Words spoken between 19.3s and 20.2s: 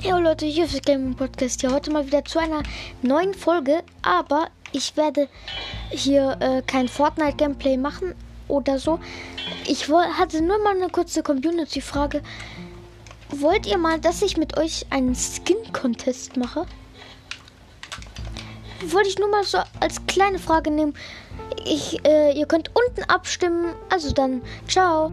mal so als